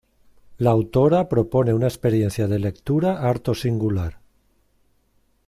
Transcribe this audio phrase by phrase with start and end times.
[0.57, 4.19] La autora propone una experiencia de lectura harto singular.